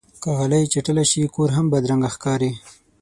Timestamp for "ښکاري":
2.15-2.51